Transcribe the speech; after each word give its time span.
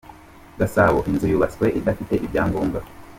Gasabo 0.59 0.99
Inzu 1.09 1.25
yubatswe 1.31 1.65
idafite 1.79 2.13
ibyangobwa 2.25 2.79